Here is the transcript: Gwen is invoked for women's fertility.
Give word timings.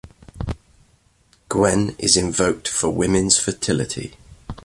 Gwen 1.47 1.93
is 1.99 2.17
invoked 2.17 2.67
for 2.67 2.89
women's 2.89 3.37
fertility. 3.37 4.15